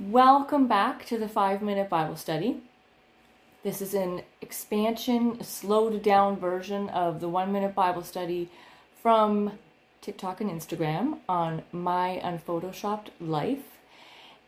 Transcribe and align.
Welcome 0.00 0.68
back 0.68 1.06
to 1.06 1.18
the 1.18 1.28
five 1.28 1.60
minute 1.60 1.88
Bible 1.88 2.14
study. 2.14 2.62
This 3.64 3.82
is 3.82 3.94
an 3.94 4.22
expansion, 4.40 5.42
slowed 5.42 6.04
down 6.04 6.36
version 6.36 6.88
of 6.90 7.18
the 7.18 7.28
one 7.28 7.50
minute 7.50 7.74
Bible 7.74 8.04
study 8.04 8.48
from 9.02 9.58
TikTok 10.00 10.40
and 10.40 10.48
Instagram 10.48 11.18
on 11.28 11.62
my 11.72 12.20
unphotoshopped 12.22 13.08
life. 13.18 13.80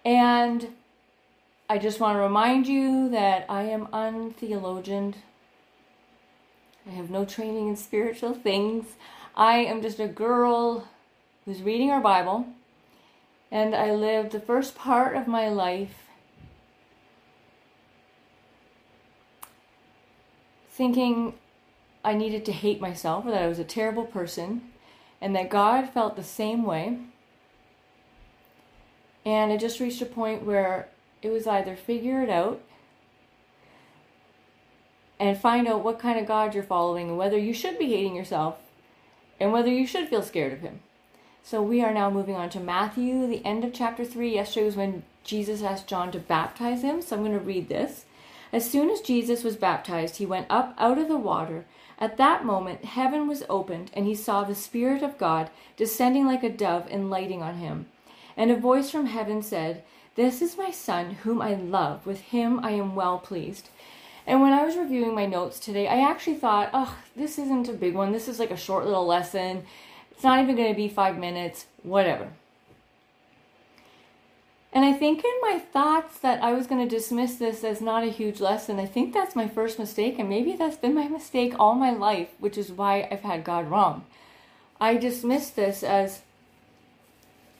And 0.04 0.68
I 1.69 1.79
just 1.79 1.98
want 1.98 2.14
to 2.14 2.21
remind 2.21 2.69
you 2.69 3.09
that 3.09 3.45
I 3.48 3.62
am 3.62 3.89
untheologian. 3.93 5.17
I 6.87 6.91
have 6.91 7.11
no 7.11 7.25
training 7.25 7.67
in 7.67 7.75
spiritual 7.75 8.35
things. 8.35 8.87
I 9.35 9.57
am 9.57 9.82
just 9.82 9.98
a 9.98 10.07
girl 10.07 10.87
who's 11.45 11.61
reading 11.61 11.89
her 11.89 12.01
Bible 12.01 12.46
and 13.51 13.75
I 13.75 13.93
lived 13.93 14.32
the 14.32 14.41
first 14.41 14.75
part 14.75 15.17
of 15.17 15.27
my 15.27 15.48
life 15.48 16.07
thinking 20.71 21.35
I 22.05 22.14
needed 22.14 22.44
to 22.46 22.53
hate 22.53 22.81
myself 22.81 23.27
or 23.27 23.32
that 23.32 23.43
I 23.43 23.49
was 23.49 23.58
a 23.58 23.64
terrible 23.64 24.05
person 24.05 24.63
and 25.21 25.36
that 25.36 25.50
God 25.50 25.91
felt 25.91 26.17
the 26.17 26.25
same 26.25 26.64
way. 26.64 26.99
And 29.27 29.53
it 29.53 29.61
just 29.61 29.80
reached 29.80 30.00
a 30.00 30.07
point 30.07 30.44
where 30.44 30.89
it 31.21 31.29
was 31.29 31.46
either 31.46 31.77
figure 31.77 32.22
it 32.22 32.30
out 32.30 32.62
and 35.19 35.36
find 35.36 35.69
out 35.69 35.84
what 35.84 35.98
kind 35.98 36.19
of 36.19 36.27
God 36.27 36.55
you're 36.55 36.64
following 36.64 37.11
and 37.11 37.19
whether 37.19 37.36
you 37.36 37.53
should 37.53 37.78
be 37.78 37.91
hating 37.91 38.17
yourself 38.17 38.56
and 39.39 39.53
whether 39.53 39.70
you 39.70 39.86
should 39.86 40.08
feel 40.08 40.22
scared 40.22 40.55
of 40.55 40.61
Him. 40.61 40.80
So 41.42 41.62
we 41.62 41.83
are 41.83 41.92
now 41.92 42.11
moving 42.11 42.36
on 42.36 42.50
to 42.50 42.61
Matthew, 42.61 43.27
the 43.27 43.44
end 43.44 43.64
of 43.64 43.72
chapter 43.72 44.05
3. 44.05 44.34
Yesterday 44.34 44.67
was 44.67 44.77
when 44.77 45.03
Jesus 45.25 45.62
asked 45.62 45.86
John 45.86 46.12
to 46.12 46.19
baptize 46.19 46.83
him. 46.83 47.03
So 47.03 47.16
I'm 47.16 47.22
going 47.22 47.33
to 47.33 47.44
read 47.44 47.69
this. 47.69 48.05
As 48.52 48.69
soon 48.69 48.91
as 48.91 49.00
Jesus 49.00 49.42
was 49.42 49.56
baptized, 49.56 50.16
he 50.16 50.27
went 50.27 50.46
up 50.50 50.74
out 50.78 50.98
of 50.98 51.08
the 51.08 51.16
water. 51.16 51.64
At 51.98 52.16
that 52.16 52.44
moment, 52.44 52.84
heaven 52.84 53.28
was 53.28 53.44
opened, 53.48 53.91
and 53.94 54.06
he 54.06 54.14
saw 54.14 54.42
the 54.42 54.55
Spirit 54.55 55.02
of 55.02 55.18
God 55.18 55.50
descending 55.77 56.27
like 56.27 56.42
a 56.42 56.50
dove 56.50 56.86
and 56.91 57.11
lighting 57.11 57.42
on 57.42 57.56
him. 57.56 57.86
And 58.36 58.50
a 58.50 58.56
voice 58.56 58.91
from 58.91 59.06
heaven 59.06 59.42
said, 59.42 59.83
This 60.14 60.42
is 60.42 60.58
my 60.58 60.70
Son, 60.70 61.11
whom 61.22 61.42
I 61.42 61.55
love. 61.55 62.06
With 62.06 62.20
him 62.20 62.61
I 62.64 62.72
am 62.72 62.94
well 62.94 63.18
pleased. 63.18 63.70
And 64.27 64.41
when 64.41 64.52
I 64.52 64.64
was 64.64 64.77
reviewing 64.77 65.14
my 65.14 65.27
notes 65.27 65.58
today, 65.58 65.88
I 65.88 66.08
actually 66.08 66.36
thought, 66.36 66.70
oh, 66.72 66.96
this 67.16 67.38
isn't 67.38 67.68
a 67.68 67.72
big 67.72 67.94
one. 67.94 68.12
This 68.12 68.28
is 68.28 68.38
like 68.38 68.50
a 68.50 68.56
short 68.56 68.84
little 68.84 69.06
lesson. 69.06 69.64
It's 70.20 70.24
not 70.26 70.42
even 70.42 70.54
going 70.54 70.68
to 70.68 70.76
be 70.76 70.86
five 70.86 71.16
minutes, 71.16 71.64
whatever. 71.82 72.28
And 74.70 74.84
I 74.84 74.92
think 74.92 75.24
in 75.24 75.32
my 75.40 75.58
thoughts 75.58 76.18
that 76.18 76.42
I 76.42 76.52
was 76.52 76.66
going 76.66 76.86
to 76.86 76.94
dismiss 76.94 77.36
this 77.36 77.64
as 77.64 77.80
not 77.80 78.02
a 78.04 78.10
huge 78.10 78.38
lesson, 78.38 78.78
I 78.78 78.84
think 78.84 79.14
that's 79.14 79.34
my 79.34 79.48
first 79.48 79.78
mistake, 79.78 80.18
and 80.18 80.28
maybe 80.28 80.52
that's 80.52 80.77
been 80.77 80.92
my 80.92 81.08
mistake 81.08 81.54
all 81.58 81.74
my 81.74 81.90
life, 81.90 82.28
which 82.38 82.58
is 82.58 82.70
why 82.70 83.08
I've 83.10 83.22
had 83.22 83.44
God 83.44 83.70
wrong. 83.70 84.04
I 84.78 84.98
dismissed 84.98 85.56
this 85.56 85.82
as 85.82 86.20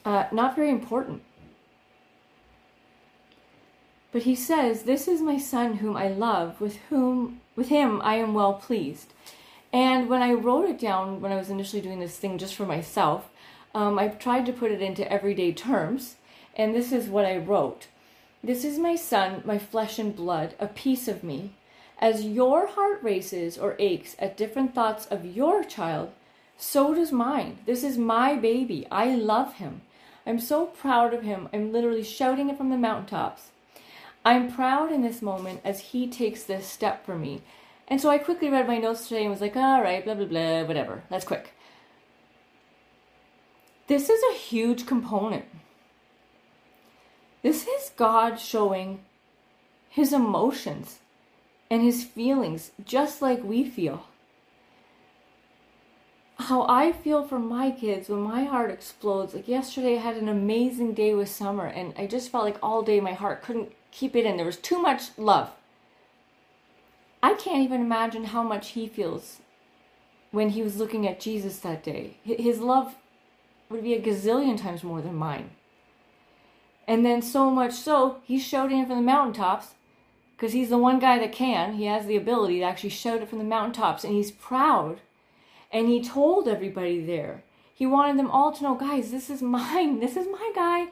uh, 0.05 0.27
not 0.31 0.55
very 0.55 0.69
important. 0.69 1.23
But 4.13 4.25
he 4.25 4.35
says, 4.35 4.83
This 4.83 5.09
is 5.09 5.23
my 5.23 5.39
son 5.39 5.77
whom 5.77 5.97
I 5.97 6.09
love, 6.09 6.61
with 6.61 6.77
whom 6.91 7.41
with 7.57 7.69
him 7.69 8.03
I 8.05 8.17
am 8.17 8.35
well 8.35 8.53
pleased. 8.53 9.15
And 9.73 10.09
when 10.09 10.23
I 10.23 10.33
wrote 10.33 10.69
it 10.69 10.79
down, 10.79 11.21
when 11.21 11.33
I 11.33 11.37
was 11.37 11.51
initially 11.51 11.83
doing 11.83 12.01
this 12.01 12.17
thing 12.17 12.39
just 12.39 12.55
for 12.55 12.67
myself, 12.67 13.31
um, 13.75 13.99
I 13.99 14.09
tried 14.09 14.47
to 14.47 14.53
put 14.53 14.73
it 14.73 14.83
into 14.83 15.11
everyday 15.11 15.53
terms. 15.53 16.17
And 16.57 16.75
this 16.75 16.93
is 16.93 17.09
what 17.09 17.25
I 17.25 17.37
wrote 17.37 17.87
This 18.43 18.65
is 18.65 18.79
my 18.79 18.97
son, 18.97 19.43
my 19.45 19.59
flesh 19.59 19.99
and 19.99 20.15
blood, 20.15 20.55
a 20.59 20.67
piece 20.67 21.07
of 21.07 21.23
me. 21.23 21.53
As 21.99 22.25
your 22.25 22.67
heart 22.67 23.03
races 23.03 23.59
or 23.59 23.77
aches 23.79 24.17
at 24.19 24.37
different 24.37 24.75
thoughts 24.75 25.07
of 25.07 25.25
your 25.25 25.63
child, 25.63 26.11
so 26.57 26.95
does 26.95 27.13
mine. 27.13 27.59
This 27.67 27.85
is 27.85 27.97
my 27.99 28.37
baby. 28.37 28.87
I 28.91 29.15
love 29.15 29.55
him. 29.55 29.83
I'm 30.27 30.41
so 30.41 30.67
proud 30.67 31.15
of 31.15 31.23
him. 31.23 31.49
I'm 31.53 31.73
literally 31.73 32.03
shouting 32.03 32.49
it 32.49 32.57
from 32.57 32.71
the 32.71 32.77
mountaintops. 32.77 33.51
I'm 34.25 34.53
proud 34.53 34.93
in 34.93 35.03
this 35.03 35.23
moment 35.23 35.61
as 35.65 35.81
he 35.81 36.07
takes 36.07 36.43
this 36.43 36.67
step 36.67 37.07
for 37.07 37.17
me 37.17 37.43
and 37.91 38.01
so 38.01 38.09
I 38.09 38.19
quickly 38.19 38.49
read 38.49 38.69
my 38.69 38.79
notes 38.79 39.09
today 39.09 39.23
and 39.23 39.31
was 39.31 39.41
like, 39.41 39.57
all 39.57 39.83
right, 39.83 40.05
blah, 40.05 40.15
blah, 40.15 40.27
blah, 40.27 40.63
whatever. 40.63 41.03
That's 41.11 41.25
quick. 41.25 41.53
This 43.89 44.09
is 44.09 44.23
a 44.31 44.39
huge 44.39 44.87
component. 44.87 45.47
This 47.43 47.67
is 47.67 47.91
God 47.97 48.39
showing 48.39 49.01
his 49.89 50.13
emotions 50.13 51.01
and 51.69 51.83
his 51.83 52.05
feelings 52.05 52.71
just 52.85 53.21
like 53.21 53.43
we 53.43 53.69
feel. 53.69 54.07
How 56.39 56.67
I 56.69 56.93
feel 56.93 57.27
for 57.27 57.41
my 57.41 57.73
kids 57.73 58.09
when 58.09 58.21
my 58.21 58.45
heart 58.45 58.71
explodes. 58.71 59.35
Like 59.35 59.49
yesterday, 59.49 59.97
I 59.97 60.01
had 60.01 60.17
an 60.17 60.29
amazing 60.29 60.95
day 60.95 61.13
with 61.13 61.29
Summer, 61.29 61.67
and 61.67 61.93
I 61.99 62.07
just 62.07 62.31
felt 62.31 62.45
like 62.45 62.59
all 62.63 62.83
day 62.83 63.01
my 63.01 63.13
heart 63.13 63.43
couldn't 63.43 63.73
keep 63.91 64.17
it 64.17 64.25
in. 64.25 64.37
There 64.37 64.47
was 64.47 64.57
too 64.57 64.81
much 64.81 65.19
love. 65.19 65.51
I 67.23 67.35
can't 67.35 67.63
even 67.63 67.81
imagine 67.81 68.25
how 68.25 68.43
much 68.43 68.71
he 68.71 68.87
feels 68.87 69.41
when 70.31 70.51
he 70.51 70.63
was 70.63 70.77
looking 70.77 71.07
at 71.07 71.21
Jesus 71.21 71.59
that 71.59 71.83
day. 71.83 72.17
His 72.23 72.61
love 72.61 72.95
would 73.69 73.83
be 73.83 73.95
a 73.95 74.03
gazillion 74.03 74.61
times 74.61 74.83
more 74.83 75.03
than 75.03 75.15
mine. 75.15 75.51
And 76.89 77.05
then, 77.05 77.23
so 77.23 77.51
much 77.51 77.73
so, 77.73 78.21
he 78.25 78.39
shouting 78.39 78.79
it 78.79 78.89
from 78.89 78.97
the 78.97 79.03
mountaintops 79.03 79.75
because 80.37 80.55
he's 80.55 80.71
the 80.71 80.79
one 80.79 80.99
guy 80.99 81.19
that 81.19 81.33
can. 81.33 81.75
He 81.75 81.85
has 81.85 82.07
the 82.07 82.17
ability 82.17 82.61
to 82.61 82.65
actually 82.65 82.91
shout 82.91 83.21
it 83.21 83.29
from 83.29 83.39
the 83.39 83.45
mountaintops, 83.45 84.05
and 84.05 84.15
he's 84.15 84.31
proud. 84.31 85.01
And 85.71 85.87
he 85.87 86.03
told 86.03 86.49
everybody 86.49 87.05
there. 87.05 87.45
He 87.75 87.87
wanted 87.87 88.19
them 88.19 88.31
all 88.31 88.51
to 88.53 88.63
know, 88.63 88.75
guys, 88.75 89.11
this 89.11 89.31
is 89.31 89.43
mine. 89.43 90.01
This 90.01 90.17
is 90.17 90.27
my 90.27 90.51
guy. 90.55 90.89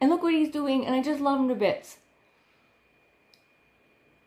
And 0.00 0.10
look 0.10 0.22
what 0.22 0.34
he's 0.34 0.50
doing, 0.50 0.84
and 0.84 0.94
I 0.94 1.02
just 1.02 1.20
love 1.20 1.38
him 1.38 1.48
to 1.48 1.54
bits. 1.54 1.98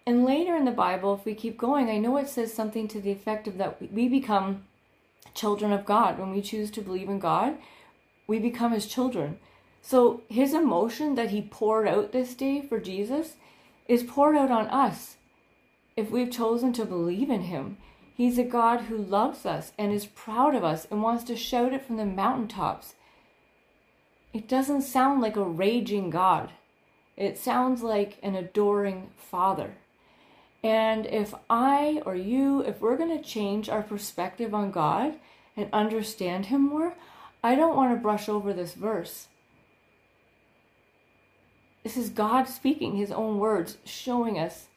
And 0.10 0.26
later 0.26 0.56
in 0.56 0.66
the 0.66 0.72
Bible, 0.72 1.14
if 1.14 1.24
we 1.24 1.36
keep 1.36 1.56
going, 1.56 1.88
I 1.88 2.00
know 2.00 2.18
it 2.18 2.28
says 2.28 2.52
something 2.52 2.88
to 2.88 3.00
the 3.00 3.12
effect 3.12 3.48
of 3.48 3.60
that 3.60 3.80
we 3.94 4.10
become 4.10 4.64
children 5.36 5.72
of 5.72 5.86
God. 5.86 6.18
When 6.18 6.32
we 6.32 6.42
choose 6.42 6.72
to 6.72 6.82
believe 6.82 7.10
in 7.10 7.20
God, 7.20 7.60
we 8.26 8.40
become 8.40 8.72
his 8.72 8.88
children. 8.88 9.38
So 9.84 10.24
his 10.28 10.56
emotion 10.56 11.14
that 11.14 11.30
he 11.30 11.44
poured 11.44 11.88
out 11.88 12.12
this 12.12 12.34
day 12.34 12.60
for 12.60 12.80
Jesus 12.80 13.36
is 13.88 14.02
poured 14.02 14.36
out 14.36 14.50
on 14.50 14.66
us 14.70 15.18
if 15.96 16.10
we've 16.10 16.32
chosen 16.32 16.74
to 16.74 16.86
believe 16.86 17.30
in 17.30 17.44
him. 17.44 17.78
He's 18.12 18.40
a 18.40 18.44
God 18.44 18.86
who 18.86 18.98
loves 18.98 19.46
us 19.46 19.74
and 19.78 19.94
is 19.94 20.08
proud 20.08 20.56
of 20.56 20.64
us 20.64 20.88
and 20.90 21.04
wants 21.04 21.24
to 21.26 21.36
shout 21.36 21.72
it 21.72 21.86
from 21.86 21.98
the 21.98 22.06
mountaintops. 22.08 22.96
It 24.34 24.48
doesn't 24.48 24.82
sound 24.82 25.22
like 25.22 25.36
a 25.36 25.44
raging 25.44 26.10
God. 26.10 26.50
It 27.16 27.38
sounds 27.38 27.84
like 27.84 28.18
an 28.24 28.34
adoring 28.34 29.12
father. 29.16 29.76
And 30.64 31.06
if 31.06 31.34
I 31.50 32.02
or 32.06 32.16
you, 32.16 32.62
if 32.62 32.82
we're 32.82 32.98
going 32.98 33.18
to 33.18 33.24
change 33.24 33.70
our 33.70 33.82
perspective 33.82 34.54
on 34.54 34.72
God 34.72 35.16
and 35.56 35.70
understand 35.72 36.48
Him 36.48 36.68
more, 36.68 36.96
I 37.44 37.56
don't 37.56 37.76
want 37.76 37.94
to 37.94 38.02
brush 38.02 38.28
over 38.28 38.52
this 38.52 38.74
verse. 38.74 39.28
This 41.84 41.96
is 41.96 42.10
God 42.10 42.44
speaking 42.44 42.98
His 42.98 43.12
own 43.12 43.40
words, 43.40 43.78
showing 43.86 44.38
us 44.38 44.68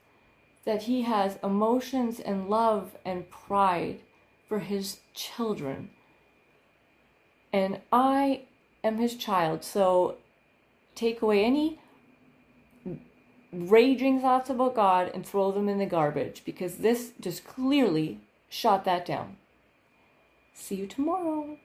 that 0.65 0.83
He 0.83 1.03
has 1.03 1.39
emotions 1.43 2.21
and 2.21 2.49
love 2.49 2.93
and 3.05 3.29
pride 3.29 4.01
for 4.49 4.61
His 4.61 5.01
children. 5.15 5.91
And 7.53 7.81
I 7.93 8.43
am 8.85 8.99
His 8.99 9.17
child, 9.17 9.65
so 9.65 10.19
take 10.95 11.23
away 11.23 11.45
any 11.45 11.81
raging 13.53 14.21
thoughts 14.21 14.49
about 14.49 14.75
God 14.75 15.11
and 15.15 15.25
throw 15.25 15.53
them 15.53 15.69
in 15.69 15.79
the 15.79 15.87
garbage 15.87 16.43
because 16.45 16.77
this 16.77 17.13
just 17.21 17.45
clearly 17.45 18.21
shot 18.49 18.85
that 18.85 19.05
down. 19.05 19.37
See 20.55 20.77
you 20.77 20.87
tomorrow. 20.87 21.59